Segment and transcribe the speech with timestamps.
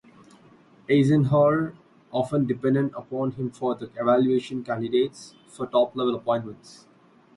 [0.89, 1.75] Eisenhower
[2.09, 6.87] often depended upon him for the evaluation candidates for top-level appointments.